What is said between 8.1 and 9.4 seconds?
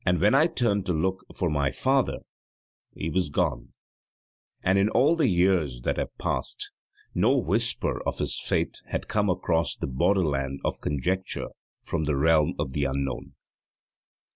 his fate has come